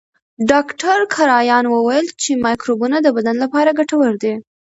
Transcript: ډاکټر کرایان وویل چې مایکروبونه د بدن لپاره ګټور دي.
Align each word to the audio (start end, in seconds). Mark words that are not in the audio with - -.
ډاکټر 0.51 0.99
کرایان 1.15 1.65
وویل 1.69 2.07
چې 2.21 2.31
مایکروبونه 2.45 2.97
د 3.01 3.07
بدن 3.17 3.35
لپاره 3.43 3.75
ګټور 3.79 4.11
دي. 4.23 4.33